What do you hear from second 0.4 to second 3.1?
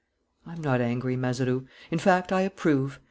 "I'm not angry, Mazeroux. In fact, I approve.